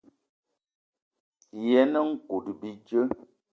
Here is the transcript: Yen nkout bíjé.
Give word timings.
Yen 1.67 1.95
nkout 2.11 2.45
bíjé. 2.59 3.01